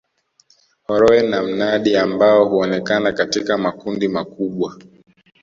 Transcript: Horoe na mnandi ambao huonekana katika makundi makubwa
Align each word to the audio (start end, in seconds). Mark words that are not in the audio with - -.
Horoe 0.87 1.21
na 1.23 1.43
mnandi 1.43 1.97
ambao 1.97 2.45
huonekana 2.49 3.11
katika 3.11 3.57
makundi 3.57 4.07
makubwa 4.07 4.75